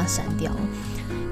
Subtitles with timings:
[0.00, 0.60] 它删掉了，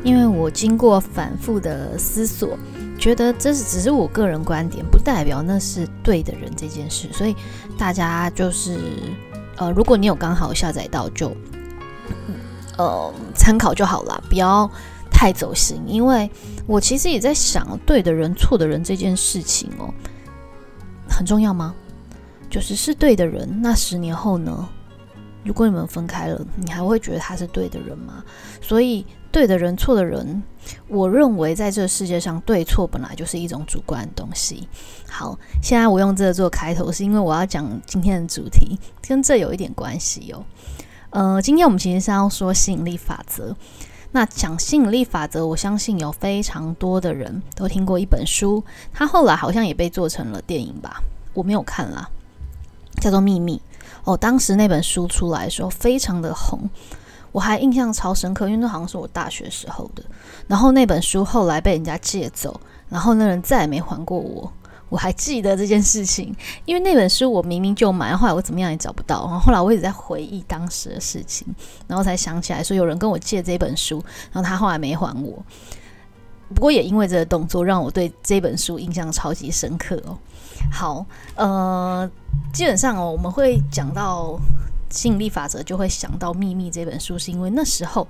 [0.05, 2.59] 因为我经过反复的思索，
[2.99, 7.35] 觉得这是只是我个人观点，不代表那是对的人这件事，所以
[7.79, 8.79] 大家就是
[9.57, 11.33] 呃，如果你有刚好下载到，就
[12.77, 14.71] 呃参考就好了，不要
[15.11, 16.31] 太走心，因为。
[16.69, 19.89] 我其实也在想，对的人、错的人这件事情哦，
[21.09, 21.75] 很重要吗？
[22.51, 24.69] 就是是对的人，那十年后呢？
[25.49, 28.23] 如果你们分开了，你还会觉得他是对的人吗？
[28.61, 30.43] 所以，对的人、错的人，
[30.89, 34.69] 我认为在这个世界上，对错本来就是一种主观的东西。
[35.09, 38.79] 好，现在我用这个做开头，是因为我要讲今天的主题，
[39.09, 40.45] 跟这有一点关系哦。
[41.09, 43.57] 呃，今天我们其实是要说吸引力法则。
[44.13, 51.03] 那讲吸引力法则，我相信有非常多的人都听过一本书，它后来好像也被做成了电影吧？
[51.33, 52.07] 我没有看啦，
[53.01, 53.57] 叫做《秘密》
[54.13, 54.17] 哦。
[54.17, 56.69] 当时那本书出来的时候非常的红，
[57.33, 60.03] 我还印象超深刻，因为那好像是我大学时候的。
[60.47, 64.53] 然后那本书后来被人家借走，然后那人再也没还过我。
[64.91, 66.35] 我还记得这件事情，
[66.65, 69.27] 因为那本书我明明就买，后来我怎么样也找不到。
[69.27, 71.47] 然后后来我一直在回忆当时的事情，
[71.87, 75.45] 然后才想起来说有人跟我借这本书，然后他后来没还我。
[76.55, 80.17] 不过也因为这个动作，让我对这本书印象超级深刻哦。
[80.73, 82.11] 好，呃，
[82.53, 84.39] 基本上哦，我们会讲到
[84.91, 88.07] 吸引力法则，就会想到《秘密》这本书，是因为那时候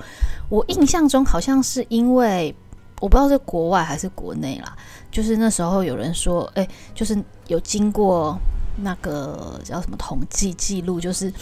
[0.49, 2.55] 我印象中好像是因为。
[3.01, 4.77] 我不知道是国外还是国内啦，
[5.09, 8.37] 就是那时候有人说，哎，就是有经过
[8.79, 11.33] 那个叫什么统计记录，就是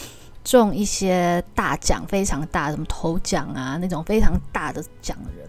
[0.45, 5.49] 中一些大奖非常大，什么头奖啊那种非常大的奖的人，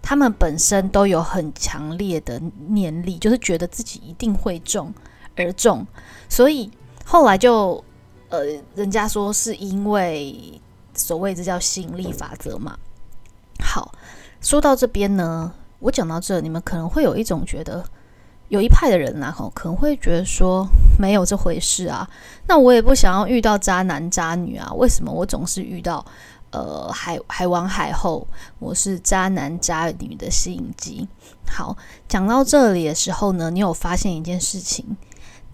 [0.00, 4.90] 他们本身都有很强烈的念力，就是觉得自己一定会中
[5.36, 5.86] 而中，
[6.28, 6.70] 所以
[7.04, 7.82] 后来就
[8.28, 10.60] 呃，人家说是因为
[10.94, 12.76] 所谓这叫吸引力法则嘛，
[13.62, 13.92] 好。
[14.40, 17.82] 说到这边呢，我讲到这，你们可能会有一种觉得，
[18.48, 20.66] 有一派的人然后可能会觉得说
[20.98, 22.06] 没有这回事啊。
[22.46, 26.04] 那我也不想要遇到渣男渣女啊，为什么我总是遇到
[26.50, 28.26] 呃海海王海后，
[28.58, 31.08] 我是渣男渣女的吸引机？
[31.46, 31.74] 好，
[32.06, 34.94] 讲到这里的时候呢，你有发现一件事情？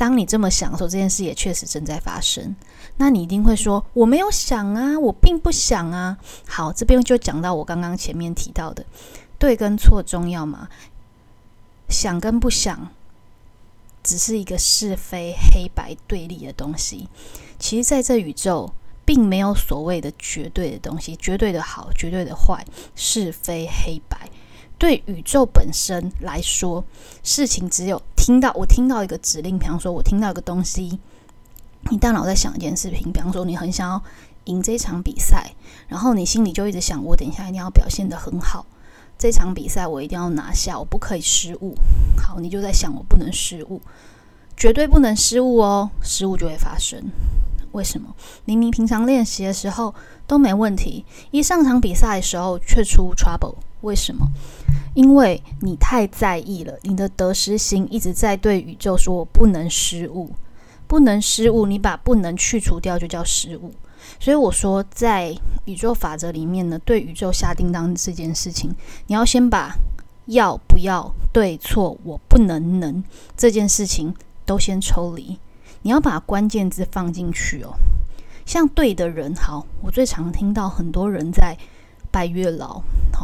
[0.01, 2.57] 当你这么想的时候，这件事也确实正在发生。
[2.97, 6.17] 那你一定会说：“我没有想啊，我并不想啊。”
[6.49, 8.83] 好，这边就讲到我刚刚前面提到的，
[9.39, 10.71] 对跟错重要吗？
[11.91, 12.89] 想跟不想，
[14.03, 17.07] 只是一个是非黑白对立的东西。
[17.59, 18.73] 其实，在这宇宙，
[19.05, 22.65] 并没有所谓的绝对的东西，绝对的好，绝对的坏，
[22.97, 24.31] 是非黑白。
[24.79, 26.83] 对宇宙本身来说，
[27.23, 31.01] 事情只有听到我听到一个指令，比方说我听到一个东西，
[31.91, 34.01] 你大脑在想一件事情，比方说你很想要
[34.45, 35.53] 赢这场比赛，
[35.89, 38.65] 然后你心里就一直想，我等一下一定要表现得很好，
[39.19, 41.75] 这场比赛我一定要拿下，我不可以失误。
[42.17, 43.83] 好，你就在想我不能失误，
[44.57, 47.03] 绝对不能失误哦，失误就会发生。
[47.73, 48.15] 为什么？
[48.45, 49.93] 明明平常练习的时候
[50.29, 53.57] 都没问题，一上场比赛的时候却出 trouble。
[53.81, 54.29] 为什么？
[54.95, 60.31] 因为你太在意了，你的得失心一直在对宇宙说：“我不能失误，
[60.87, 63.73] 不能失误。”你把不能去除掉，就叫失误。
[64.19, 68.75] 所以我说，在宇宙法则里面呢，对宇宙下订单这件事情，
[69.07, 69.75] 你要先把
[70.27, 73.03] 要不要、对错、我不能能
[73.37, 74.15] 这件事情
[74.45, 75.39] 都先抽离。
[75.83, 77.75] 你要把关键字放进去哦。
[78.45, 81.57] 像对的人，好，我最常听到很多人在。
[82.13, 82.83] 拜月老，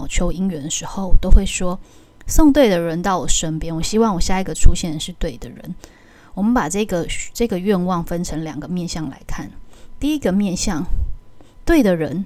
[0.09, 1.79] 求姻缘的时候，都会说
[2.27, 3.73] 送对的人到我身边。
[3.73, 5.77] 我希望我下一个出现的是对的人。
[6.35, 9.49] 我们把这个这个愿望分成两个面向来看。
[10.01, 10.85] 第一个面向，
[11.65, 12.25] 对的人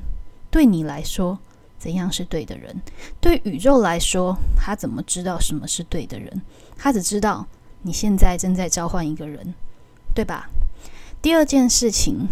[0.50, 1.38] 对你来说
[1.78, 2.80] 怎样是对的人？
[3.20, 6.42] 对宇宙来说，他怎么知道什么是对的人？
[6.76, 7.46] 他只知道
[7.82, 9.54] 你现在正在召唤一个人，
[10.14, 10.48] 对吧？
[11.22, 12.26] 第二件事情。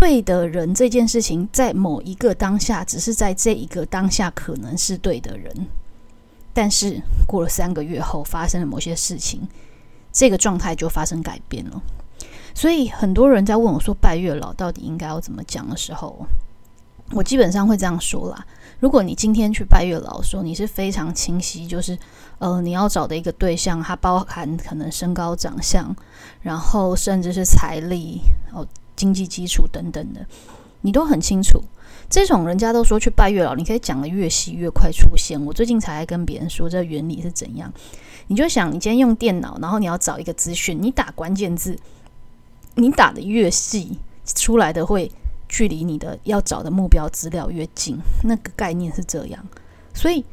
[0.00, 5.66] 对的人这件事情，在某一个当下，只是在这一个当下可能是对的人，
[6.54, 9.48] 但是过了三个月后，发生了某些事情，
[10.12, 11.82] 这个状态就发生改变了。
[12.54, 16.24] 所以很多人在问我说：“拜月老到底应该要怎么讲？”的时候，
[17.10, 18.46] 我基本上会这样说啦：
[18.78, 21.98] 如果你今天去拜月老，说你是非常清晰，就是
[22.38, 25.94] 呃，你要找的一个对象，它包含可能身高、长相，
[26.40, 28.20] 然后甚至是财力
[28.52, 28.64] 哦。
[28.98, 30.26] 经济基础等等的，
[30.80, 31.62] 你都很清楚。
[32.10, 35.40] 这种人家都说去拜月老，你可以讲的越细越快出现。
[35.46, 37.72] 我最近才跟别人说这原理是怎样。
[38.26, 41.78] 你就想，你今天用电脑，然后你要找一个资讯，你打关键字，
[42.74, 45.10] 你打的越细，出来的会
[45.48, 47.98] 距离你的要找的目标资料越近。
[48.24, 49.46] 那个概念是这样，
[49.94, 50.24] 所以。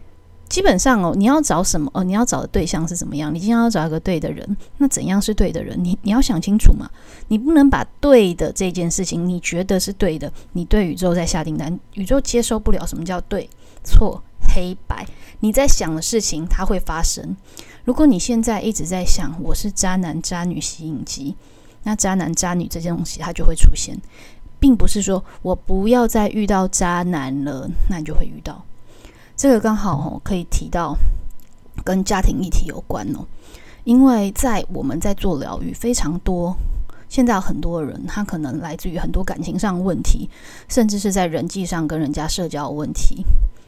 [0.48, 1.90] 基本上哦，你要找什么？
[1.94, 3.34] 哦，你要找的对象是怎么样？
[3.34, 5.76] 你今天要找一个对的人，那怎样是对的人？
[5.84, 6.90] 你你要想清楚嘛。
[7.28, 13.50] 你不能把对的这件事情，你觉得是对的，你对宇宙在下订单，宇宙接受不了什么叫对
[13.84, 14.22] 错
[14.54, 15.06] 黑白。
[15.40, 17.36] 你在想的事情，它会发生。
[17.84, 21.36] 如果你现在一直在想我是渣男渣女吸引机，
[21.84, 23.98] 那渣男渣女这些东西它就会出现，
[24.60, 28.64] 并不是说我不要再遇到渣男了，那你就会遇到。
[29.38, 30.96] 这个刚好哦，可以提到
[31.84, 33.26] 跟家庭议题有关哦，
[33.84, 36.56] 因为在我们在做疗愈，非常多，
[37.10, 40.30] 现在很多人他可能来自于很多感情上问题，
[40.70, 43.26] 甚至是在人际上跟人家社交问题，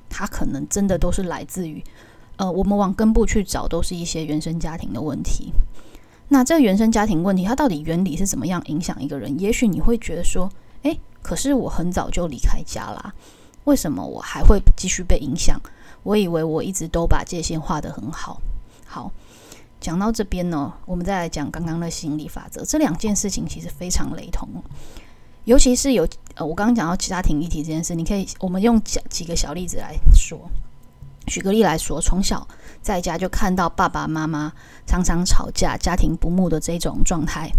[0.09, 1.83] 他可能真的都是来自于，
[2.37, 5.51] 呃，我们往根部去找，都是一些原生家庭的问题。
[6.29, 9.37] 那这个原生家庭问题，它到底原理是怎么样影响一个人？
[9.39, 10.49] 也许你会觉得说，
[10.83, 13.13] 诶，可是我很早就离开家啦。
[13.67, 15.59] 为什么我还会继续被影响？
[16.03, 18.41] 我以为我一直都把界限画得很好。
[18.85, 19.11] 好，
[19.81, 22.63] 讲到这边呢，我们再来讲刚刚的心理法则。
[22.63, 24.47] 这两件事情其实非常雷同，
[25.43, 30.39] 尤其是有呃，我刚刚讲到家庭议题这件事，你可以我们用几几个小例子来说。
[31.25, 32.47] 举个例来说，从小
[32.81, 34.53] 在家就看到爸爸妈妈
[34.85, 37.51] 常常吵架、家庭不睦的这种状态，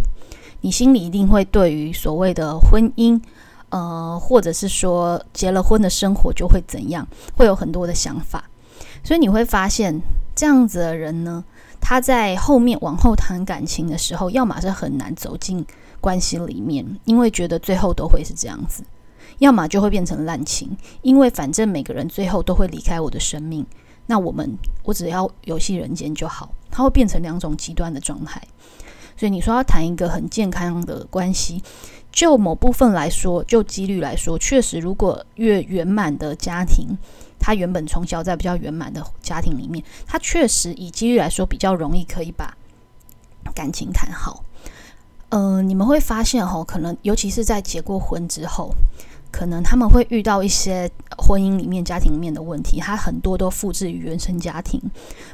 [0.62, 3.20] 你心里一定会对于所谓的婚姻。
[3.70, 7.06] 呃，或者是说结了婚的生活就会怎样，
[7.36, 8.44] 会有很多的想法，
[9.04, 10.00] 所以你会发现
[10.34, 11.44] 这样子的人呢，
[11.80, 15.66] 他在后面往后谈感情的时候，要么是很难走进
[16.00, 18.82] 关系里面，因为觉得最后都会是这样子；
[19.38, 23.66] 要么就会变成滥情，因为反正每个人最后都会离开我的生命，
[24.06, 28.40] 那我们我只要游戏人间就好，它会变成两种极端的状态。
[29.18, 31.62] 所以你说要谈一个很健康的关系。
[32.10, 36.96] 就某部分来说，就几率来说，确实，如果越圆满的家庭，
[37.38, 42.56] 他原本从小在比较圆满的家庭里面，他确实以几率来说比较容易可以把
[43.54, 44.42] 感情谈好。
[45.28, 48.74] 嗯，你们会发现哈，可能尤其是在结过婚之后，
[49.30, 54.80] 可能他们会遇到一些婚姻里面、家庭里面的问题，他很多都复制于原生家庭，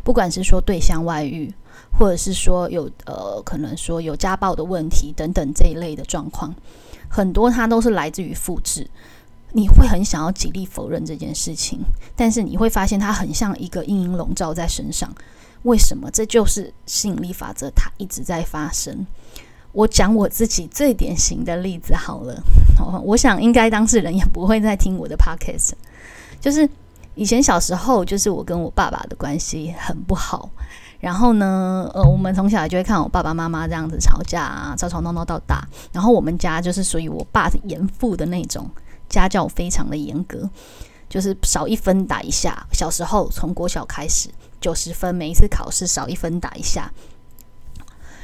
[0.02, 1.54] 不管是说对象外遇。
[1.98, 6.54] 或者是说有呃，可能说有家暴的问题等等这一类的状况，
[7.08, 8.88] 很多它都是来自于复制。
[9.56, 11.78] 你会很想要极力否认这件事情，
[12.16, 15.08] 但是你会发现它很像一个阴影笼罩在身上。
[15.62, 16.10] 为什么？
[16.10, 19.06] 这就是吸引力法则，它一直在发生。
[19.70, 22.42] 我讲我自己最典型的例子好了，
[23.04, 25.72] 我想应该当事人也不会再听我的 podcast，
[26.40, 26.68] 就是
[27.14, 30.50] 以前小时候，就是我跟我爸爸的关系很不好。
[31.04, 35.62] 然后呢，呃，我们从小就会看我爸爸妈妈这样子吵架啊，吵吵闹闹到大。
[35.92, 38.66] 然后我们家就是属于我爸严父的那种，
[39.06, 40.48] 家教非常的严格，
[41.06, 42.66] 就是少一分打一下。
[42.72, 44.30] 小时候从国小开始，
[44.62, 46.90] 九十分，每一次考试少一分打一下。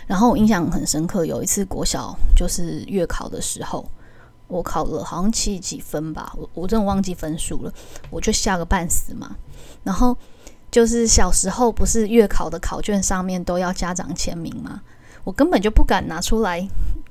[0.07, 3.87] 然后我印象很深刻，有一次国小就是月考的时候，
[4.49, 7.71] 我考了好像七几分吧，我我真的忘记分数了，
[8.09, 9.37] 我就吓个半死嘛。
[9.85, 10.16] 然后。
[10.71, 14.81] 就是小时候不是月考的考卷上面都要家长签名吗？
[15.25, 16.67] 我根本就不敢拿出来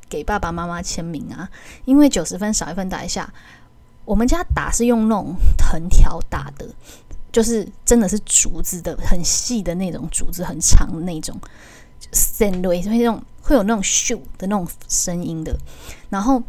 [0.07, 1.49] 给爸爸妈妈签名啊，
[1.85, 3.31] 因为九十分少一分打一下。
[4.05, 6.67] 我们家打是用那种藤条打的，
[7.31, 11.39] 就是真的是竹子的，很细的那种竹子，很长的那种，
[12.11, 15.57] 声会那种会有那种咻的那种声音的，
[16.09, 16.41] 然后。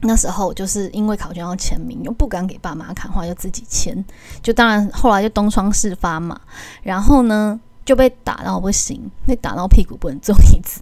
[0.00, 4.04] 那时候就是因为考卷要签名，又不敢给爸妈看，话就自己签。
[4.42, 6.40] 就当然后来就东窗事发嘛，
[6.82, 10.80] 然后呢就被打到不行，被打到屁股不能坐椅子。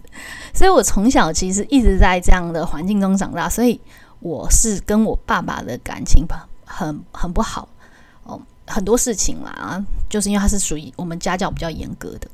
[0.53, 3.79] 所以我从小其实一直在这样的环境中长大，所以
[4.19, 6.25] 我是跟我爸爸的感情
[6.65, 7.67] 很很不好
[8.23, 12.27] 哦，很多事情啦，就是因为他是属于我们家教比较严格的。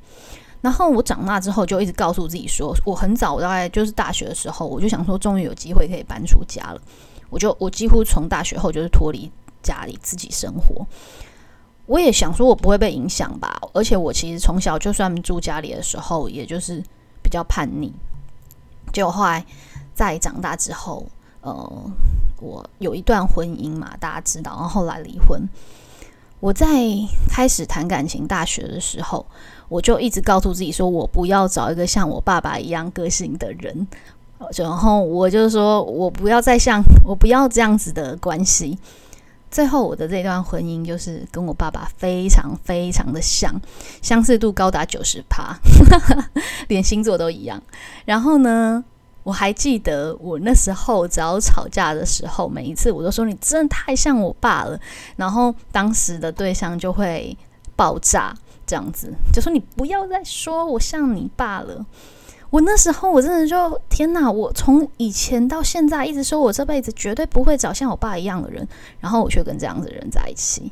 [0.64, 6.82] 然后我长大之后就一直告诉自己说，我很早大概就是大学的时候，我就想说，终于有机会可以搬出家了。
[7.30, 9.30] 我就我几乎从大学后就是脱离
[9.62, 10.88] 家里自己生活。
[11.86, 13.60] 我也想说，我不会被影响吧。
[13.74, 16.82] 而且我其实从小就算住家里的时候，也就是
[17.22, 17.94] 比较叛逆。
[18.94, 19.46] 结果后来
[19.94, 21.06] 在长大之后，
[21.42, 21.92] 呃，
[22.40, 25.46] 我有一段婚姻嘛，大家知道，然后后来离婚。
[26.40, 26.68] 我在
[27.30, 29.26] 开始谈感情大学的时候，
[29.74, 33.88] 我就一直告诉自己说，我不要找一个像我爸爸一样个性的人。
[34.56, 38.78] 然后我就说我不要再像我不要这样子的关系。
[39.50, 43.60] 最后我的这段婚姻就是跟我爸爸非常非常的像，
[44.00, 45.58] 相似度高达九十趴，
[46.70, 47.60] 连星座都一样。
[48.06, 48.84] 然后呢，
[49.24, 54.80] 我还记得我那时候只要吵架的时候，每一次我都说你真的太像我爸了，
[55.16, 57.36] 然后当时的对象就会
[57.76, 58.36] 爆炸，
[58.74, 61.86] 这样子就说你不要再说我像你爸了。
[62.50, 64.32] 我那时候我真的就天哪！
[64.32, 68.68] 我从以前到现在一直说我这辈子绝对不会找像我爸一样的人，
[69.00, 70.72] 然后我却跟这样子的人在一起。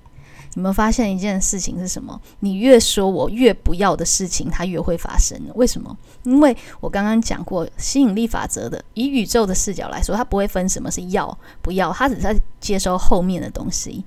[0.55, 2.20] 你们发现一件事情是什么？
[2.39, 5.39] 你越说我越不要的事情，它越会发生。
[5.53, 5.96] 为什么？
[6.24, 14.03] 因为我刚刚讲过吸引力法则的，以宇宙的视角来说，它不会分什么是要不要，它只是在接收后面的东西。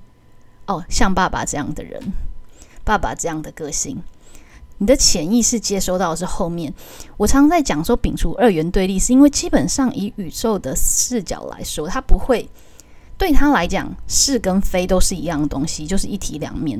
[0.67, 2.01] 哦，像爸爸这样的人，
[2.85, 4.01] 爸爸这样的个性。
[4.77, 6.73] 你的潜意识接收到的是后面。
[7.17, 12.49] 我常常在讲说，摒除二元对立，是因为基本上以宇宙的视角来说，它不会
[13.17, 16.77] 对他来讲是跟非都是一样的东西，就是一体两面。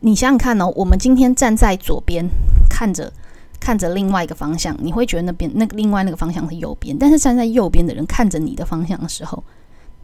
[0.00, 2.26] 你想想看哦，我们今天站在左边
[2.68, 3.10] 看着
[3.58, 9.42] 看着另外一个方向，你会觉得那边那个另外那个方向是右边，但是站在右边的人看着你的方向的时候，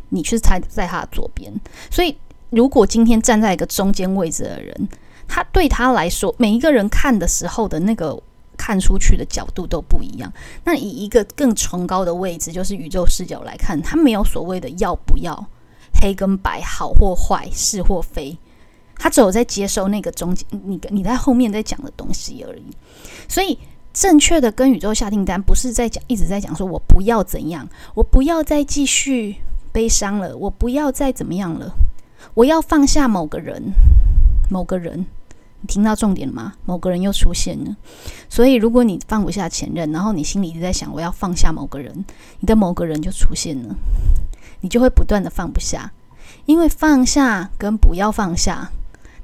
[0.09, 1.53] 你是在在他的左边。
[1.91, 2.17] 所以，
[2.51, 4.89] 如果今天站在一个中间位置的人，
[5.29, 8.17] 他对他来说，每一个人看的时候的那个
[8.57, 10.33] 看出去的角度都不一样。
[10.65, 15.47] 那以一个更崇高的位置，就是宇宙视角来看，他没有所谓的要不要、
[16.01, 18.39] 黑跟白、好或坏、是或非，
[18.97, 22.65] 他只有在接收那个中间你你在后面在讲的东西而已。
[23.29, 23.59] 所以，
[23.93, 29.37] 正确的跟宇宙下订单，不是在讲一直在讲说我不要怎样，我不要再继续
[29.73, 31.71] 悲伤了，我不要再怎么样了，
[32.35, 33.73] 我要放下某个人。
[34.49, 35.05] 某个人，
[35.61, 36.55] 你听到重点了吗？
[36.67, 37.77] 某个人又出现了，
[38.29, 42.05] 所以如果你放不下前任，然后你心里一直在想我要放下某个人，
[42.39, 43.75] 你的某个人就出现了，
[44.61, 45.91] 你就会不断的放不下，
[46.45, 48.71] 因为放下跟不要放下，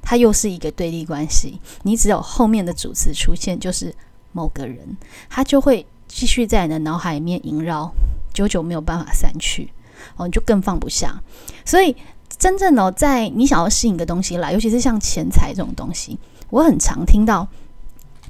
[0.01, 1.61] 它又是一个对立关系。
[1.83, 3.95] 你只有后面的主词出现，就是
[4.33, 4.97] 某个人，
[5.29, 7.89] 他就会继续在你的脑海里面萦绕，
[8.33, 9.71] 久久没有办法散去，
[10.17, 11.23] 哦，你就更放不下，
[11.63, 11.95] 所以。
[12.37, 16.17] 真正的在你想要吸引的东西来，尤其是像钱财这种东西，
[16.49, 17.47] 我很常听到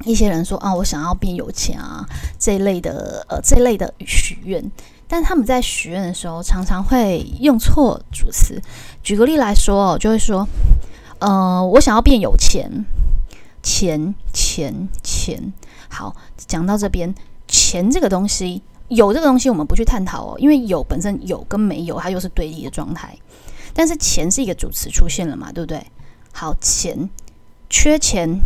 [0.05, 2.05] 一些人说啊，我想要变有钱啊
[2.38, 4.72] 这一类的呃这一类的许愿，
[5.07, 8.62] 但他们在许愿的时候常常会用错主词。
[9.01, 10.48] 举个例来说哦，就会说，
[11.19, 12.86] 呃，我想要变有钱，
[13.62, 15.53] 钱钱钱。
[15.89, 17.13] 好，讲到这边，
[17.48, 23.15] 钱这个东西，有这个东西我们不去探讨哦，因为有本身有跟没有，它又是对立的状态。
[23.74, 25.86] 但是钱是一个主词出现了嘛，对不对？
[26.32, 27.10] 好，钱
[27.70, 28.39] 缺钱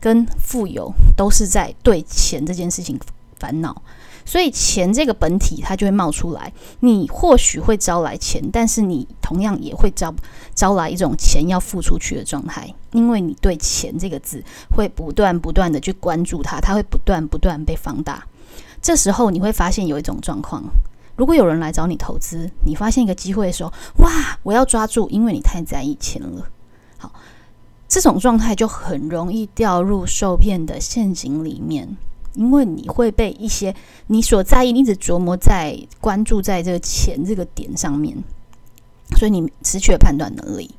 [0.00, 2.98] 跟富有都是在对钱这件事情
[3.38, 3.82] 烦恼，
[4.24, 6.52] 所以钱这个本体它就会冒出来。
[6.80, 10.14] 你或许会招来钱，但是你同样也会招
[10.54, 14.42] 招来一种钱要付出去的状态，因为你对钱这个字
[14.74, 18.26] 会不断不断的去关注它，它会不断不断被放大。
[18.82, 20.62] 这时候你会发现有一种状况。
[21.16, 26.48] 如果有人来找你投资，你发现一个机会的时候，哇，我要抓住，因为你太在意钱了。
[26.98, 27.12] 好，
[27.88, 31.96] 这种状态就很容易掉入受骗的陷阱里面，
[32.34, 33.74] 因为你会被一些
[34.08, 38.16] 你所在意，你一直琢磨在关注在这个钱这个点上面，
[39.16, 40.74] 所以你失去了判断能力。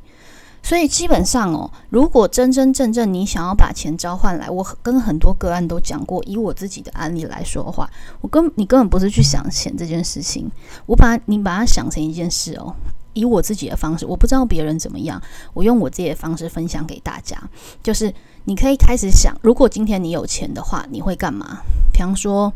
[0.66, 7.88] 所以基本上哦，如果真真正正你想要把钱召唤来，我跟很多个案都讲过，以我自己的案例来说的话，
[8.20, 10.50] 我根你根本不是去想钱这件事情，
[10.88, 12.74] 我把你把它想成一件事哦，
[13.14, 15.22] 以我自己的方式，我不知道别人怎么样，
[15.54, 17.38] 我用我自己的方式分享给大家，
[17.84, 18.12] 就是
[18.46, 21.60] 你可以开始想，如果今天你有钱的话，你会干嘛？
[21.94, 22.52] 比方说。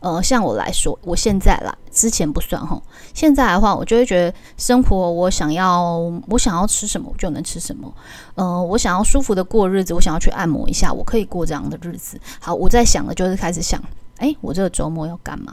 [0.00, 2.80] 呃，像我来说，我现在啦，之前不算哈。
[3.12, 7.92] 现在的话，我就会觉得生活，我想要，我想要吃什么，我就能吃什么。
[8.36, 12.20] 呃，我想要舒服的过日子，我想要去按摩一下，我可以过这样的日子。
[12.38, 13.82] 好，我在想的就是开始想，
[14.18, 15.52] 哎，我这个周末要干嘛？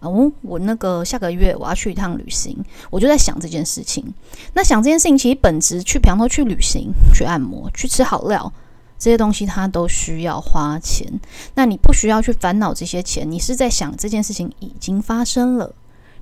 [0.00, 2.54] 哦，我那个下个月我要去一趟旅行，
[2.90, 4.04] 我就在想这件事情。
[4.52, 8.52] 那想这件事情，其实本质去，比方说去旅行、去按摩、去吃好料。
[8.98, 11.06] 这些东西它都需要花钱，
[11.54, 15.74] 那你不需要去烦恼这些钱，你是在想这件事情已经发生了，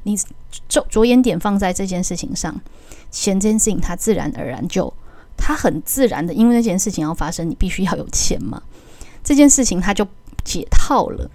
[0.03, 0.19] 你
[0.69, 2.61] 着着眼点放在这件事情上，
[3.11, 4.93] 钱这件事情它自然而然就
[5.37, 8.61] 它很自然的，因为那件事情要发生，你必须要有钱嘛，
[9.23, 10.07] 这件事情它就
[10.43, 11.31] 解套了。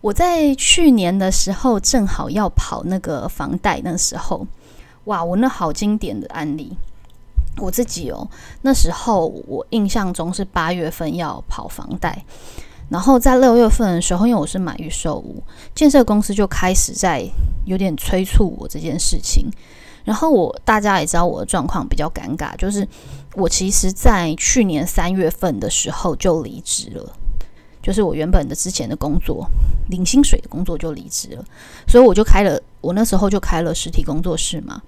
[0.00, 4.46] 我在去年的时候正好要跑那个房贷，那时候
[5.04, 6.74] 哇，我那好经典的案例。
[7.60, 8.28] 我自己哦，
[8.62, 12.24] 那时候我印象中是八月份要跑房贷，
[12.88, 15.42] 然后在六月份的时候，因为我是买预售屋，
[15.74, 17.24] 建设公司就开始在
[17.66, 19.50] 有点催促我这件事情。
[20.02, 22.88] 然后我大家也知道我的状况比较尴尬，就是
[23.34, 27.12] 我其实在去年三月份的时候就离职了，
[27.82, 29.48] 就是我原本的之前的工作，
[29.88, 31.44] 领薪水的工作就离职了，
[31.88, 34.80] 所以我就开了，我那时候就开了实体工作室嘛，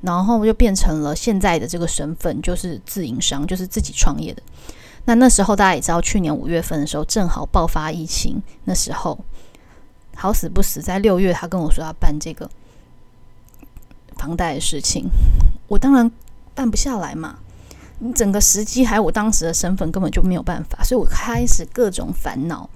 [0.00, 4.42] 然后就变成了现在的这个身份，就是自营商，就是自己创业的。
[5.04, 9.18] 那那时候大家也知道，去年五月份的时候正好爆发疫情，那时候
[10.14, 12.48] 好死不死，在六月他跟我说要办这个。
[14.16, 15.08] 房贷的事情，
[15.66, 16.10] 我当然
[16.54, 17.38] 办不下来嘛。
[18.00, 22.68] 你整个时机还有我当时的身份，根本就没有办法，所以我开始各种烦恼。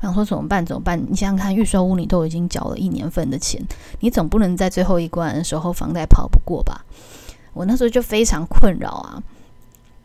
[0.00, 0.64] 我想说怎么办？
[0.64, 0.98] 怎么办？
[1.10, 3.62] 你想想看，预售屋你都已经缴了一年份的钱，
[4.00, 6.84] 你总不能在最后一关的时候房贷跑不过吧？
[7.52, 9.22] 我那时候就非常困扰啊。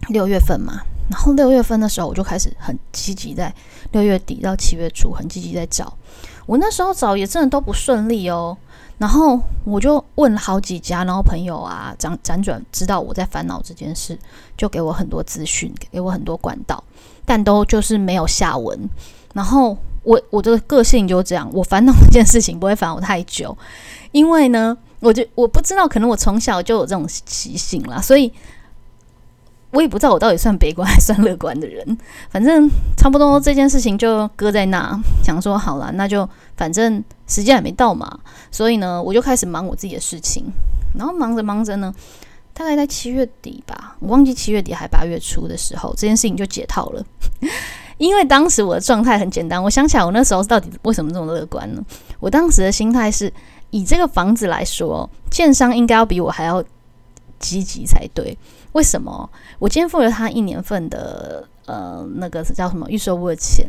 [0.09, 3.53] 六月份嘛，然后六月份的时候我就开始很积极，在
[3.91, 5.97] 六月底到七月初很积极在找。
[6.45, 8.57] 我那时候找也真的都不顺利哦。
[8.97, 14.17] 然后我就问了好几家，然后朋友啊辗辗转知道我在烦恼这件事，
[14.57, 16.83] 就给我很多资讯，给我很多管道，
[17.25, 18.89] 但都就是没有下文。
[19.33, 23.57] 然后我我的个性就这样，我烦恼一件事情不会烦我太久，
[24.11, 28.31] 因为呢，我就我不知道，可能我从小就有这种习性啦，所以。
[29.75, 31.85] 我也不知道我到底算悲观还算乐观的人，
[32.29, 40.45] 反正差不多这件事情就搁在那，想说好了，那就反正时间还没到嘛，所以呢，我就开始忙我自己的事情，
[40.97, 41.93] 然后忙着忙着呢，
[42.53, 47.05] 大概在七月底吧，我忘记七月底还八月初的时候，这件事情就解套了，
[47.99, 51.83] 因为当时我的状态很简单，我想起来我那时候到底为什么这么乐观呢？
[52.21, 53.31] 我当时的心态是
[53.71, 56.63] 以这个房子来说，建商应该要比我还要
[57.39, 58.37] 积极才对。
[58.75, 59.27] 为什么
[59.57, 63.65] 我今天付了他一年份的呃那个叫什么预售屋的钱？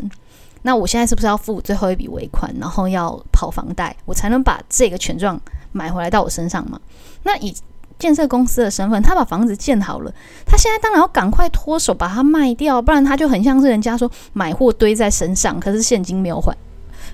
[0.63, 6.81] 那我现在是不是要付最后一笔尾款，然后要跑房贷，我才能把这个权状买回来到我身上嘛？
[7.23, 7.55] 那以
[8.01, 10.13] 建设公司的身份，他把房子建好了，
[10.45, 16.53] 他现在当然要赶快脱手把它卖掉，不然他就很像是人家说买货堆在身上，可是现金没有还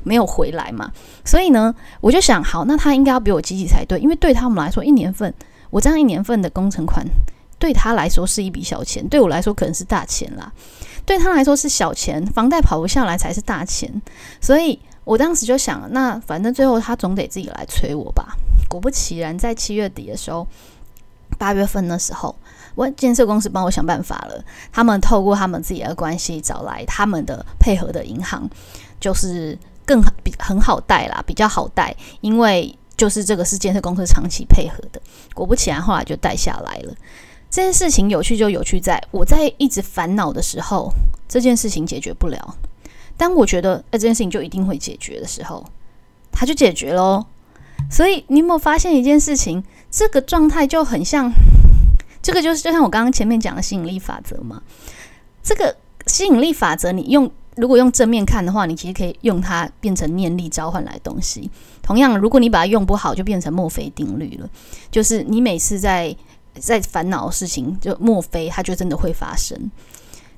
[0.03, 0.91] 没有回来嘛？
[1.27, 5.33] 所以呢，我就想，好，那他应该要比我积极才对，因为对他们来说，一年份
[5.69, 7.07] 我这样一年份的工程款。
[7.63, 10.53] 对他来说是一笔小钱，对我来说可能是大钱啦。
[11.07, 14.03] 对他来说是小钱，房贷跑不下来才是大钱。
[14.41, 18.37] 所以我当时就想，那反正最后他总得自己来催我吧。
[18.69, 20.45] 果不其然，在七月底的时候，
[21.39, 22.35] 八月份的时候，
[22.75, 24.45] 我建设公司帮我想办法了。
[24.73, 28.51] 他们透过他们自己的关系找来他们的配合的银行，
[28.99, 35.01] 就是更比很好贷啦，比较好贷，因为就是这个是建设公司长期配合的。
[35.33, 36.93] 果不其然，后来就贷下来了。
[37.53, 40.91] 这件事情有趣就有趣，在我在一直烦恼的时候，
[41.29, 42.57] 这件事情解决不了。
[43.19, 45.63] 当我觉得呃这件事情就一定会解决的时候，
[46.33, 47.27] 它就解决喽。
[47.91, 49.63] 所以你有没有发现一件事情？
[49.91, 51.31] 这个状态就很像，
[52.23, 54.63] 这个就是就像我刚刚前面讲的吸引力法则嘛。
[55.43, 61.51] 这个吸引力法则，你用如果用正面看的话，你其实可以用它变成念力召唤来东西。
[61.83, 64.49] 同样，如果你把它用不好，就变成墨菲定律了。
[64.91, 66.17] 就是你每次在
[66.59, 69.71] 在烦恼的事情，就莫非它就真的会发生？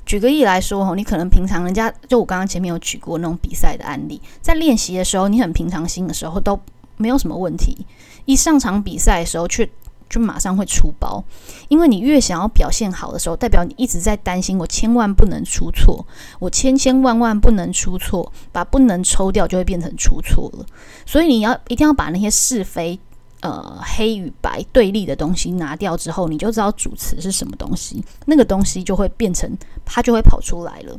[0.07, 6.61] 举个例来说，哦，你可能平常人家就我刚刚前面有举过那种比赛的案例，在练习的时候，你很平常心的时候都
[6.97, 7.87] 没有什么问题，
[8.27, 9.67] 一上场比赛的时候，却
[10.11, 11.25] 就马上会出包，
[11.69, 16.07] 因为你越想要表现好的时候，代表你一直在担心，我千万不能出错，
[16.39, 20.67] 我千千万万不能出错，把不能抽掉就会变成出错了，
[21.07, 23.01] 所以你要一定要把那些是非。
[23.45, 29.55] 呃，黑与白对立的东西拿掉之后，你就知道主词是什么东西，那个东西就会变成，
[29.85, 30.99] 它就会跑出来了。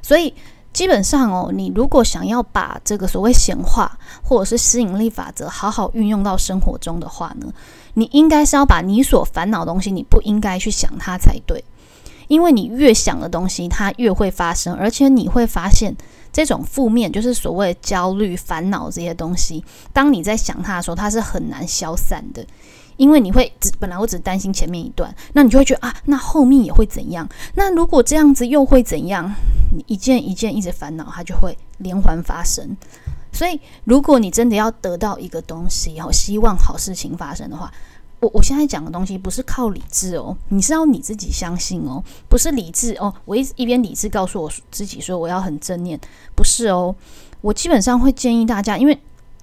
[0.00, 0.32] 所以
[0.72, 7.52] 基本上哦，你如果想要把这个所谓显化或者是吸引力法则好好运用到生活中的话呢，
[7.94, 11.64] 你应该是要把你所烦恼的东西，你不应该去想它才对，
[12.28, 15.96] 因为你越想的东西，它越会发生，而且你会发现。
[16.36, 19.64] 这种负面就是所谓焦虑、烦恼这些东西。
[19.90, 22.46] 当你在想它的时候，它是很难消散的，
[22.98, 27.26] 因为你会只本来我只担心前面一段，那你就会觉得啊，那后面也会怎样？
[27.54, 29.34] 那如果这样子又会怎样？
[29.74, 32.76] 你一件一件一直烦恼，它就会连环发生。
[33.32, 37.72] 所以，如果你真的要得到一个东西，然后希望好事情发生的话，
[38.20, 43.12] 我我现在讲的东西不是靠理智哦，你是要你自己相信哦，不是理智哦。
[43.24, 46.00] 我一一边理智告诉我自己说我要很正念，
[46.34, 46.94] 不是哦。
[47.42, 48.98] 我基本上会建议大家，因为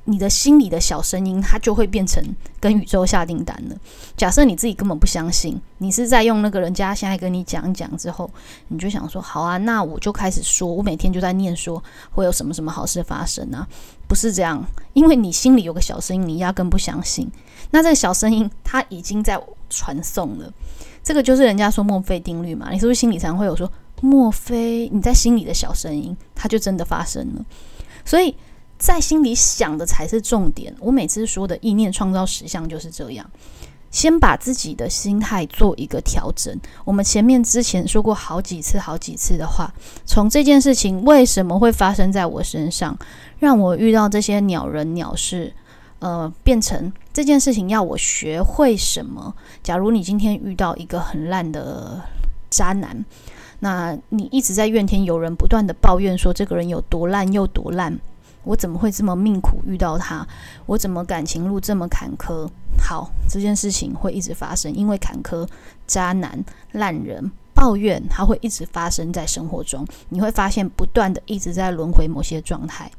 [0.06, 2.22] 你的心里的小声音，它就会变成
[2.60, 3.76] 跟宇宙下订单了。
[4.18, 8.30] 假设你自己根本不相信，你是在用那个人家现在跟你讲讲之后，
[8.68, 13.66] 你就想说好啊，那我就开始说，我每天就在念说会有什么什么好事发生啊？
[14.06, 14.62] 不是这样，
[14.92, 17.32] 因为你心里有个小声音，你压根不相信。
[17.72, 20.52] 那这个小声音，它已经在传送了。
[21.02, 22.70] 这个就是人家说墨菲定律嘛？
[22.72, 24.89] 你是不是心里常会有说墨菲？
[24.92, 27.46] 你在心里的小声音，它就真的发生了。
[28.04, 28.36] 所以。
[28.84, 30.76] 在心里想的才是重点。
[30.82, 33.26] 我每次说的意念创造实相就是这样，
[33.89, 36.54] 先把自己的心态做一个调整。
[36.84, 39.74] 我们前面之前说过好几次、好几次的话，
[40.06, 42.98] 从这件事情为什么会发生在我身上，
[43.39, 45.54] 让我遇到这些鸟人鸟事，
[46.00, 49.34] 呃，变成这件事情要我学会什么？
[49.63, 52.02] 假如你今天遇到一个很烂的
[52.50, 53.06] 渣男，
[53.62, 57.98] 那你一直在怨天尤人，不断的抱怨说这个人有多烂又多烂。
[58.43, 60.27] 我怎么会这么命苦遇到他？
[60.65, 62.47] 我怎么感情路这么坎坷？
[62.77, 65.47] 好，这件事情会一直发生，因为坎坷、
[65.88, 69.86] 渣男、烂人、抱怨，它会一直发生在生活中。
[70.10, 72.91] 你会发现，不断的一直在轮回某些状态。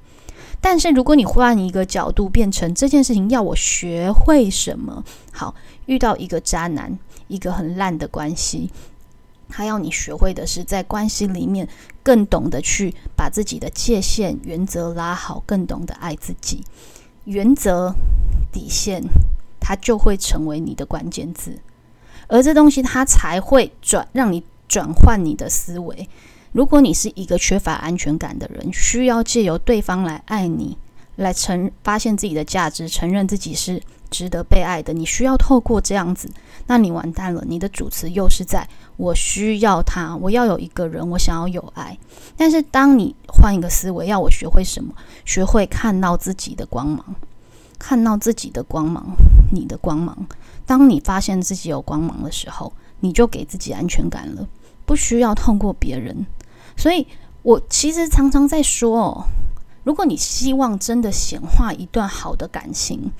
[0.60, 5.04] 但是，如果你换一个角度，变成这件事情要我学会什么？
[5.30, 5.54] 好，
[5.86, 8.70] 遇到一个渣男，一个很烂的关系。
[9.48, 11.68] 他要你学会的是，在关系里面
[12.02, 16.62] 更懂得去把自己的界限、原则拉好，更懂得爱自己。
[17.24, 17.94] 原则、
[18.52, 19.02] 底线，
[19.60, 21.58] 它就会成为你的关键字，
[22.28, 26.08] 而这东西它才会转，让你转换你的思维。
[26.52, 30.76] 如果你是一个缺乏安全感的人，需要借由对方来爱你，
[31.16, 33.82] 来承发现自己的价值，承认自己是。
[34.10, 36.30] 值得被爱的，你需要透过这样子，
[36.66, 37.44] 那你完蛋了。
[37.46, 41.98] 你的主词又是在我需要他，我要有一个人，我想要有爱。
[42.36, 44.94] 但是当你换一个思维，要我学会什么？
[45.24, 47.14] 学会看到自己的光芒，
[47.78, 49.16] 看到自己的光芒，
[49.52, 50.26] 你的光芒。
[50.64, 54.46] 当你发现自己有光芒的时候，你就给自己安全感了，
[54.86, 56.26] 不需要透过别人。
[56.76, 57.06] 所以
[57.42, 59.24] 我其实常常在说哦，
[59.82, 63.10] 如果你希望真的显化一段好的感情。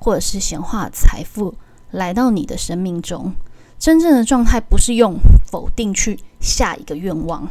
[0.00, 1.54] 或者是显化财富
[1.92, 3.32] 来到你的生命中，
[3.78, 7.46] 真正的状态不是用否定去下一个愿望。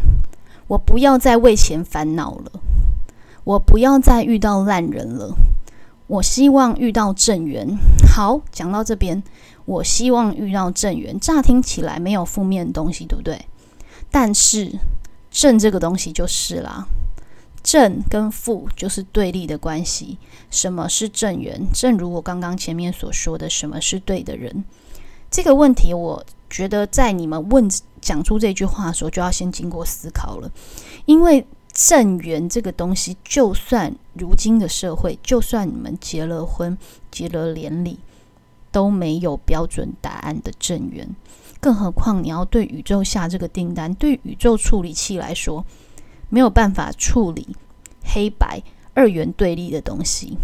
[0.68, 2.52] 我不要再为钱烦恼了，
[3.44, 5.34] 我不要再遇到烂人了，
[6.08, 7.78] 我希望遇到正缘。
[8.14, 9.24] 好，讲到这边，
[9.66, 13.40] 我希望遇到正缘，乍听起来没有负面的东西，对不对？
[14.12, 14.72] 但是
[15.30, 16.88] 正这个东西就是啦。
[17.64, 20.18] 正跟负就是对立的关系。
[20.50, 21.62] 什么是正缘？
[21.74, 24.64] 正如我刚刚前面所说的，什么是对的人？
[25.30, 27.70] 这个问题，我觉得在你们问
[28.02, 30.52] 讲出这句话的时候，就要先经过思考了。
[31.06, 36.76] 因为正缘这个东西，就算如今的社会，就算你们结了婚、
[37.12, 38.00] 结了连理，
[38.72, 41.08] 都没有标准答案的正缘。
[41.62, 45.64] 更何况你要对宇宙下这个订单，对宇宙处理器来说。
[46.30, 47.56] 没有办法处理
[48.04, 48.62] 黑白
[48.94, 50.38] 二元对立的东西，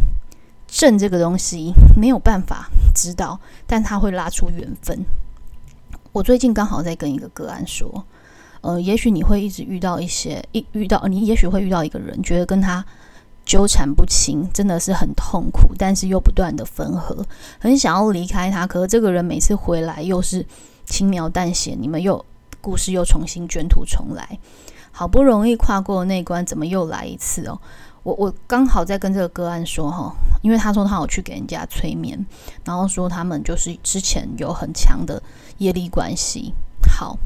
[0.68, 5.06] 正这个东西没有办法知道，但它会拉出缘分。
[6.12, 8.06] 我最近刚好在跟一个个案说，
[8.62, 12.84] 呃，也许你会一直遇到一些一遇到你，也许会遇到一个人，觉得跟他
[13.46, 17.26] 纠缠不清，真的是很痛苦，但是又不断的分合，
[17.60, 20.46] 很想要离开他，可是这个人每次回来又是
[20.86, 22.26] 轻描淡写，你们又
[22.62, 24.40] 故事又重新卷土重来。
[24.98, 27.60] 好不容易跨过那关，怎么又来一次哦？
[28.04, 32.26] 我我刚好在跟这个个案说哈，因为他说他有去给人家催眠，
[32.64, 35.22] 然后说他们就是之前有很强的
[35.58, 36.54] 业力关系。
[36.88, 37.18] 好，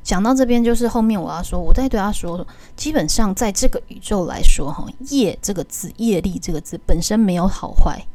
[0.00, 8.06] 讲到这边就是后面我要说，我再对他说，基本上在这个宇宙来说哈，业这个字，业力这个字本身没有好坏，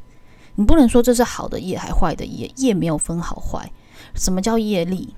[0.56, 3.70] 你不能说这是好的业还坏的业，业没有分好坏。
[4.16, 5.14] 什么叫业力？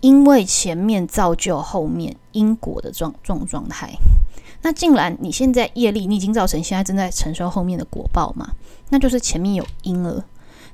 [0.00, 3.92] 因为前面造就后面因果的状状状态，
[4.62, 8.50] 那既然你现在业力，你已经造成现在正在承受后面的果报嘛，
[8.90, 10.24] 那就是前面有因了。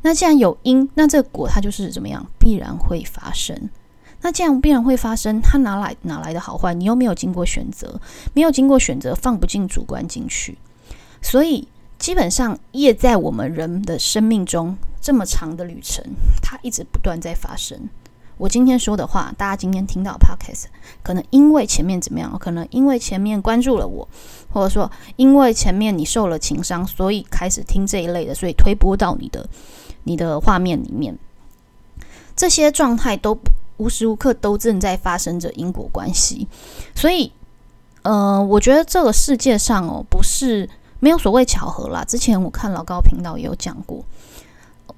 [0.02, 3.70] 那既然有因，那这个果它就是怎么样，必然会发生。
[4.20, 6.74] 那既然必然会发生，它哪来哪来的好坏？
[6.74, 8.00] 你又没有经过选择，
[8.34, 10.58] 没有经过选择，放不进主观进去。
[11.22, 11.66] 所以
[11.98, 16.04] 基本上业在我们人的生命中这么长的旅程，
[16.42, 17.88] 它一直不断在发生。
[18.36, 20.64] 我今天说的话，大家今天听到 podcast，
[21.02, 22.36] 可能因为前面怎么样？
[22.38, 24.08] 可能因为前面关注了我，
[24.52, 29.48] 或者说因为前面你受了情伤，所以开始听这一类的，所以推播到你的
[30.04, 31.18] 你的画面里面。
[32.34, 33.38] 这些状态都
[33.76, 36.48] 无时无刻都正在发生着因果关系，
[36.94, 37.32] 所以，
[38.02, 40.68] 呃，我觉得这个世界上哦，不是。
[41.00, 42.02] 没有所谓巧合啦。
[42.02, 44.02] 之前我看老高频道也有讲过，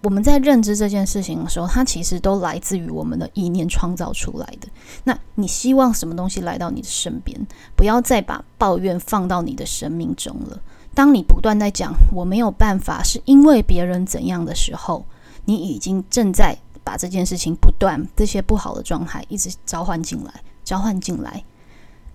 [0.06, 4.68] 我们在认知这件事情的时候，它其实都来自于我们的意念创造出来的。
[5.02, 7.36] 那你希望什么东西来到你的身边？
[7.74, 10.60] 不要再把抱怨放到你的生命中了。
[10.94, 15.04] 当你不断在讲我没有办法，是因为别人怎样的时候，
[15.44, 21.42] 你已经正在把这件事情不断这些不好的状态一直召唤进来，召唤进来。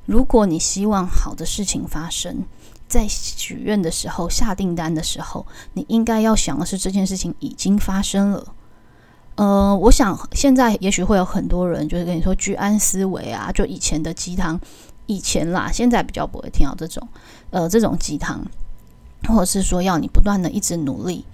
[0.05, 2.45] 如果你希望好的事情发生，
[2.91, 8.53] 在许愿的时候、下订单的时候，你应该要想的是这件事情已经发生了。
[9.35, 14.59] 呃，我想现在也许会有很多人就是跟你说居安思危啊，就以前的鸡汤，
[15.05, 17.07] 以前啦，现在比较不会听到这种
[17.49, 18.45] 呃这种鸡汤，
[19.29, 21.25] 或者是说要你不断的一直努力。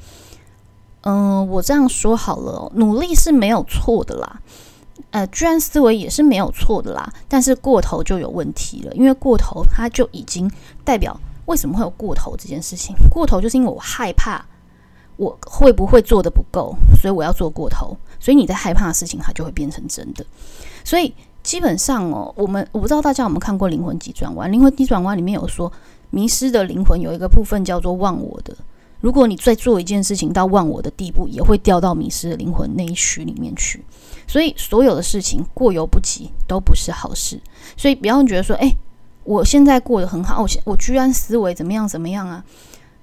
[1.01, 4.41] 嗯，我这样说好了，努力是没有错的啦。
[5.11, 10.51] 呃，居安思危也是没有错的啦，但是过头就有问题了，因为过头它就已经
[10.83, 12.95] 代表为什么会有过头这件事情。
[13.09, 14.45] 过头就是因为我害怕
[15.17, 17.97] 我会不会做的不够，所以我要做过头。
[18.19, 20.25] 所以你在害怕的事情，它就会变成真的。
[20.83, 25.71] 所以基本上哦，我们我不知道大家有没有看过《灵魂急转弯》，《灵魂急转弯》里面有说，
[26.09, 28.55] 迷失的灵魂有一个部分叫做忘我的。
[28.99, 33.83] 如果你在做一件事情到忘我的地步，也会掉到迷失的灵魂那一区里面去。
[34.27, 37.39] 所以所有的事情过犹不及都不是好事。
[37.77, 38.75] 所以不要觉得说，哎，
[39.27, 42.41] 我现在过得很好，我我居安思危怎么样怎么样啊？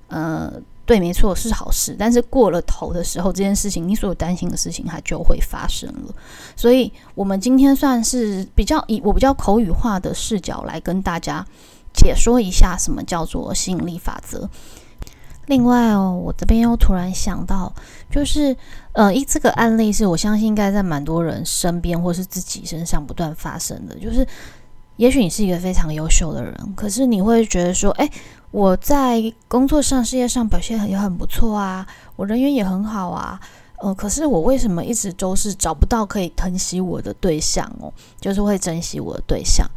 [0.08, 0.52] 呃，
[0.87, 1.94] 对，没错，是好事。
[1.98, 6.14] 但是过了头的时候，这件事情你所有担心的事情，它就会发生了。
[6.56, 11.44] 所以我们今天算是比较以我比较口语化的视角来跟大家
[11.92, 14.48] 解说一下什么叫做吸引力法则。
[15.46, 17.70] 另外哦，我这边又突然想到，
[18.10, 18.56] 就是
[18.92, 23.94] 呃，一这个案例是我相信应该在蛮多人身边或是自己身上不断发生的。
[23.98, 24.26] 就是，
[24.96, 28.09] 也许你是一个非常优秀的人，可是你会觉得说，哎，
[28.50, 33.40] 我在工作上、事业上表现也很不错啊，我人缘也很好啊，
[33.78, 37.92] 呃，可是我为什么一直都是找不到可以疼惜我的对象哦？
[38.20, 39.68] 就是会珍惜我的对象，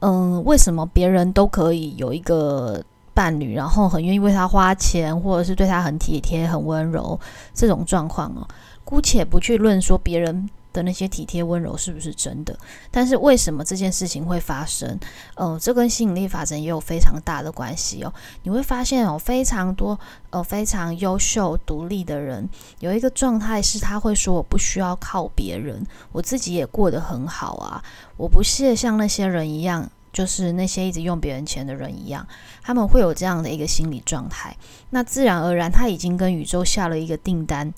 [0.00, 2.82] 嗯，为什么别人都可以有一个？
[3.12, 7.18] 伴侣，然后很愿意为他花钱，或者是对他很体贴、很温柔，
[7.52, 8.46] 这种状况哦，
[8.84, 12.58] 姑且不去论说别人的那些体贴温柔是不是真的，
[12.90, 14.98] 但是为什么这件事情会发生？
[15.34, 18.12] 呃，这跟吸引力法则也有非常大的关系哦。
[18.42, 19.98] 你会发现哦，非常多
[20.30, 27.82] 呃非常优秀、独立的人，有一个状态是他会说：“我不需要靠别人，我自己也过得很好啊，
[28.16, 32.26] 我不屑像那些人一样。”就是那些一直用别人钱的人一样，
[32.64, 34.56] 他们会有这样的一个心理状态。
[34.90, 37.72] 那自然而然，他已经跟宇宙下了一个订单：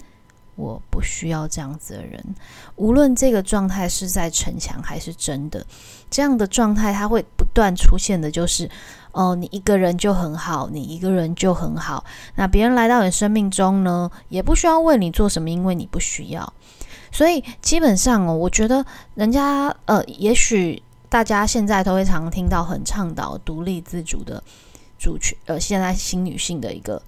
[0.54, 2.22] 我不需要这样子的人。
[2.76, 5.64] 无论这个状态是在逞强还是真的，
[6.10, 8.70] 这样的状态它会不断出现的，就是
[9.12, 12.04] 哦，你一个人就很好，你一个人就很好。
[12.36, 16.52] 那别人来到你生命中呢，也不需要为你做什么，因为你不需要。
[17.10, 18.84] 所以基本上哦，我觉得
[19.14, 20.82] 人家呃，也许。
[21.12, 24.42] 大家现在都会常听到很倡导独立自主的
[24.98, 27.02] 主权，呃，现在新女性的一个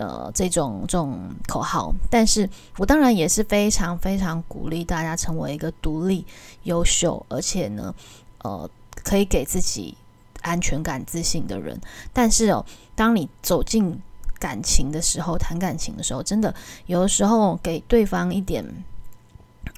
[0.00, 1.92] 呃这种这种口号。
[2.10, 6.26] 但是我当然也是非常非常鼓励大家成为一个独立、
[6.64, 7.94] 优秀，而且呢，
[8.42, 8.68] 呃，
[9.04, 9.96] 可以给自己
[10.40, 11.78] 安全感、自信的人。
[12.12, 14.00] 但是哦，当你走进
[14.38, 16.54] 感情的时候，谈感情的时候，真的
[16.86, 18.64] 有的时候给对方一点。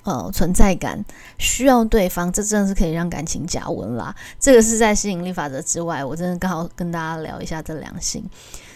[0.05, 1.05] 呃，存在感
[1.39, 4.13] 需要对方，这真的是可以让感情加温啦。
[4.41, 8.25] 这个是在吸引力法则之外，我真的刚好跟大家聊一下这两性。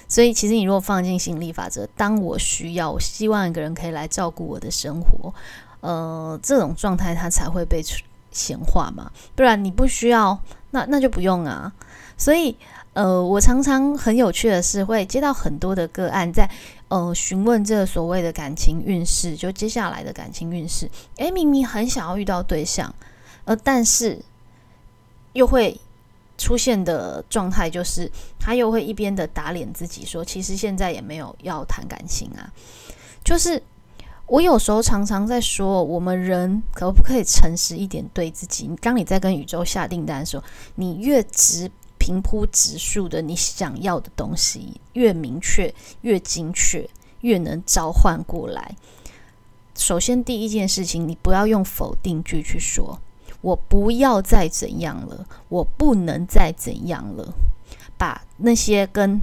[0.09, 5.33] 所以，其实你如果放进心理法则，当我需要，我希望一个人可以来照顾我的生活，
[5.81, 7.83] 呃，这种状态它才会被
[8.31, 9.11] 显化嘛。
[9.35, 10.39] 不然你不需要，
[10.71, 11.73] 那那就不用啊。
[12.17, 12.57] 所以。
[12.97, 16.49] 呃，我常常很有趣的是，会接到很多的个案，在
[16.89, 20.91] 呃询问这个所谓的感情运势，就接下来的感情运势。
[21.19, 22.95] 诶，明明很想要遇到对象，
[23.45, 24.19] 呃，但是
[25.35, 25.79] 又会
[26.37, 32.53] 出现的状态，就是他又会一边的打脸自己，说其实现在也没有要谈感情啊。
[33.25, 33.63] 就是
[34.27, 38.71] 我有时候常常在说，我们人可不可以诚实一点对自己？
[38.81, 40.45] 当你在跟宇宙下订单的时候，
[40.75, 41.71] 你越直。
[41.99, 46.89] 平铺直述的，你想要的东西越明确、越精确、
[47.23, 48.77] 越能召唤过来。
[49.75, 53.01] 首先，第一件事情，你不要用否定句去说
[53.41, 57.35] “我不要再怎样了”，“我不能再怎样了”，
[57.97, 59.21] 把那些跟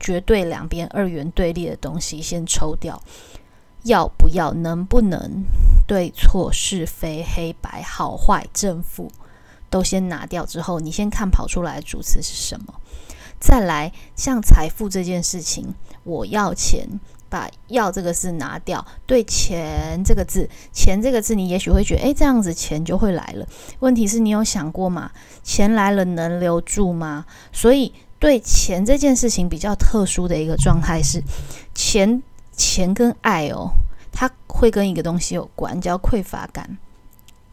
[0.00, 3.00] 绝对两边二元对立的东西先抽掉。
[3.84, 4.52] 要不要？
[4.52, 5.44] 能不能？
[5.88, 9.10] 对错是非黑白好坏正负。
[9.68, 12.74] 都先拿掉之后，你先看跑出来的主词是什么？
[13.40, 16.86] 再来，像财富这件事情，我要钱，
[17.32, 23.46] 把“要”这个字拿掉，对“钱”这个字，“钱”这个字，你也许会觉得，诶，这样子钱就会来了。
[23.80, 25.10] 问题是你有想过吗？
[25.42, 27.24] 钱来了能留住吗？
[27.50, 31.22] 所以，对钱这件事情比较特殊的一个状态是，
[31.74, 32.22] 钱，
[32.54, 33.70] 钱跟爱哦，
[34.12, 36.76] 它会跟一个东西有关，叫匮乏感。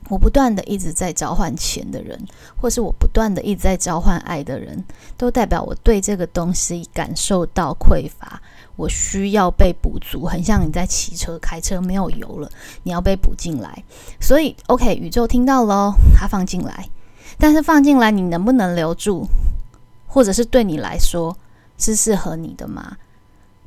[0.10, 2.20] 我不断的一直在召唤钱的人，
[2.60, 4.84] 或是我不断的一直在召唤爱的人，
[5.16, 8.42] 都代表我对这个东西感受到匮乏，
[8.76, 12.50] 我需要被补足，很像你在骑车开车没有油了，
[12.84, 13.84] 你要被补进来。
[14.20, 16.90] 所以，OK，宇宙听到喽，它放进来，
[17.38, 19.28] 但是放进来你能不能留住，
[20.08, 21.38] 或者是对你来说
[21.78, 22.98] 是适合你的吗？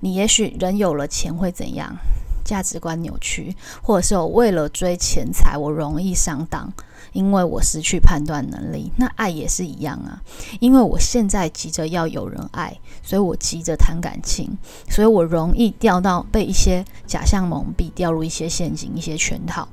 [0.01, 1.97] 你也许人有了钱会怎样？
[2.45, 6.73] 价值观扭曲，或者是我为了追钱财，我容易上当，
[7.13, 8.93] 因为我失去判断能力。
[8.97, 10.23] 那爱也是一样啊，
[10.61, 14.57] 因为我现在急着要有人爱，所以我急着谈感情，
[14.89, 19.69] 所以我容易掉到被一些假象蒙蔽，掉入一些陷阱、一些圈套。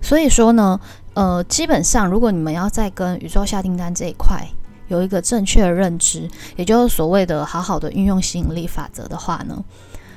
[0.00, 0.78] 所以说呢，
[1.14, 4.46] 呃，基本上如果你们要在跟宇宙下订单这一块
[4.88, 9.64] 有一个正确的认知，也就是所谓的好好的运用吸引力法则的话呢。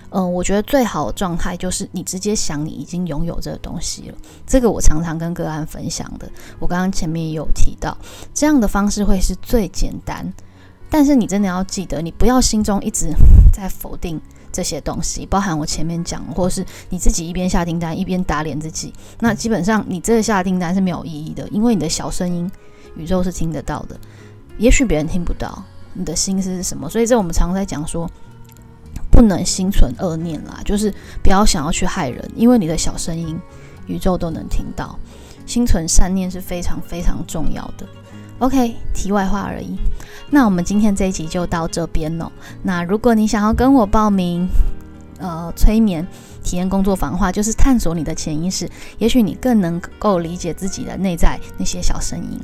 [0.10, 4.16] 嗯，我觉得最好的状态就是你直接想你已经拥有这个东西了。
[4.46, 6.30] 这个我常常跟个案分享的。
[6.60, 7.98] 我刚刚前面也有提到，
[8.34, 10.34] 这样的方式会是最简单。
[10.90, 13.10] 但是你真的要记得，你不要心中一直
[13.52, 18.94] 在否定这些东西，包含我前面讲，或是你自己一边下订单一边打脸自己。
[19.20, 22.50] 那基本上你这个下订单是没有意义的，因为你的小声音
[22.96, 24.00] 宇宙是听得到的，
[24.58, 25.62] 也许别人听不到
[25.94, 26.90] 你的心思是什么。
[26.90, 28.10] 所以这我们常常在讲说。
[29.18, 33.36] 不能心存恶念啦，就是不要想要去害人，因为你的小声音，
[33.88, 34.96] 宇宙都能听到。
[35.48, 37.88] 心存善念是非常非常重要的。
[38.38, 39.76] OK，题外话而已。
[40.30, 42.32] 那我们今天这一集就到这边了。
[42.62, 44.48] 那如果你想要跟我报名，
[45.18, 46.08] 呃，催眠
[46.44, 52.40] 体验工作坊的话，就是探索你的潜意识，也许你更能够理解自己的内在那些小声音。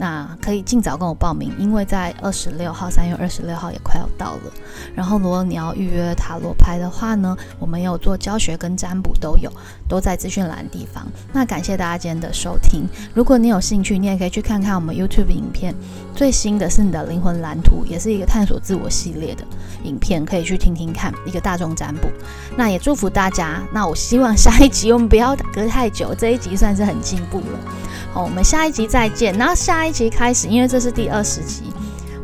[0.00, 4.52] 那可以尽早跟我报名，因为在二十六号，三月二十六号也快要到了。
[4.94, 9.52] 然后，如果你要预约塔罗牌的话呢，我们有做教学跟占卜都有，
[9.90, 11.04] 都在资讯栏地方。
[11.32, 12.86] 那感谢大家今天的收听。
[13.12, 15.74] 如果你有兴趣，你也可以去看看我们 YouTube 影片，
[16.14, 19.44] 最新的是你的灵魂蓝图，也是一个探索自我系列的
[19.82, 22.08] 影片，可以去听听看一个大众占卜。
[22.56, 23.60] 那也祝福大家。
[23.72, 27.58] 那我希望下一集我们不要隔太久，这一集算是很进步了。
[28.12, 29.36] 好，我们下一集再见。
[29.36, 31.64] 然后下一集开始，因为这是第二十集，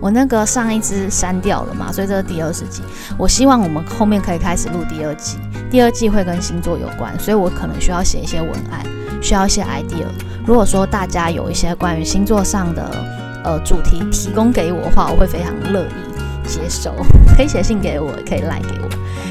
[0.00, 2.82] 我那个上一支删掉了嘛，所以这是第二十集。
[3.18, 5.38] 我希望我们后面可以开始录第二季，
[5.70, 8.84] 第二季会跟星座有关，所以我可能需要写一些文案，
[9.22, 10.06] 需要一些 idea。
[10.46, 13.04] 如果说大家有一些关于星座上的
[13.42, 16.94] 呃主题提供给我的话，我会非常乐意接受。
[17.36, 18.88] 可以写信给我，可以赖给我。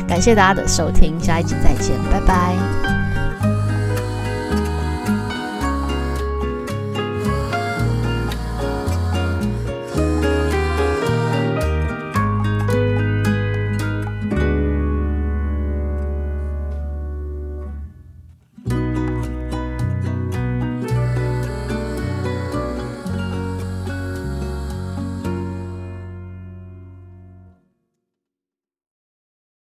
[0.07, 3.04] 感谢大家的收听，下一集再见，拜拜。